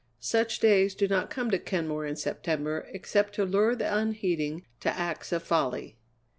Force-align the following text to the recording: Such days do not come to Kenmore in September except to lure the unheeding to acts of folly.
Such 0.19 0.57
days 0.57 0.95
do 0.95 1.07
not 1.07 1.29
come 1.29 1.51
to 1.51 1.59
Kenmore 1.59 2.07
in 2.07 2.15
September 2.15 2.87
except 2.91 3.35
to 3.35 3.45
lure 3.45 3.75
the 3.75 3.95
unheeding 3.95 4.65
to 4.79 4.89
acts 4.89 5.31
of 5.31 5.43
folly. 5.43 5.95